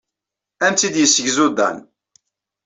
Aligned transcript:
Ad 0.55 0.63
am-tt-id-yessegzu 0.69 1.47
Dan. 1.57 1.77